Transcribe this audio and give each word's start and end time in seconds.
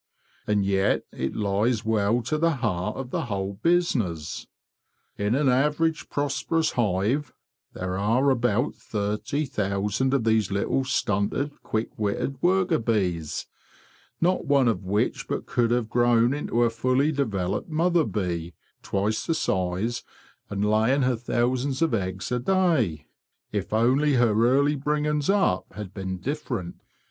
And 0.47 0.65
yet 0.65 1.05
it 1.11 1.35
lies 1.35 1.85
well 1.85 2.23
to 2.23 2.39
the 2.39 2.55
heart 2.55 2.97
of 2.97 3.11
the 3.11 3.25
whole 3.25 3.59
business. 3.61 4.47
In 5.15 5.35
an 5.35 5.47
average 5.47 6.09
prosperous 6.09 6.71
hive 6.71 7.33
there 7.73 7.95
are 7.99 8.31
about 8.31 8.73
thirty 8.73 9.45
thousand 9.45 10.15
of 10.15 10.23
these 10.23 10.49
little 10.49 10.83
stunted, 10.85 11.51
quick 11.61 11.91
witted 11.99 12.41
worker 12.41 12.79
bees, 12.79 13.45
not 14.19 14.45
one 14.47 14.67
of 14.67 14.83
which 14.83 15.27
but 15.27 15.45
could 15.45 15.69
have 15.69 15.87
grown 15.87 16.33
into 16.33 16.63
a 16.63 16.71
fully 16.71 17.11
developed 17.11 17.69
mother 17.69 18.03
bee, 18.03 18.55
twice 18.81 19.23
the 19.27 19.35
size, 19.35 20.03
and 20.49 20.67
laying 20.67 21.03
her 21.03 21.15
thousands 21.15 21.83
of 21.83 21.93
eggs 21.93 22.31
a 22.31 22.39
day, 22.39 23.05
if 23.51 23.71
only 23.71 24.15
her 24.15 24.33
early 24.47 24.75
bringings 24.75 25.29
up 25.29 25.71
had 25.73 25.93
been 25.93 26.17
different. 26.17 26.81